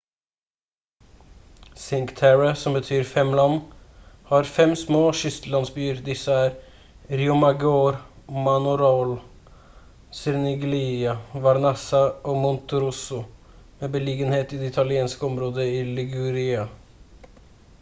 cinque 1.81 2.13
terre 2.19 2.53
som 2.61 2.77
betyr 2.77 3.03
fem 3.09 3.33
land 3.39 3.75
har 4.29 4.47
fem 4.55 4.71
små 4.83 5.01
kystlandsbyer 5.19 6.01
disse 6.07 6.37
er 6.45 6.57
riomaggiore 7.21 8.39
manarola 8.49 9.19
corniglia 10.23 11.15
vernazza 11.45 12.03
og 12.31 12.41
monterosso 12.47 13.23
med 13.83 13.95
beliggenhet 13.99 14.57
i 14.59 14.63
det 14.65 14.73
italienske 14.75 15.27
området 15.31 15.69
i 15.79 15.87
liguria 16.01 16.65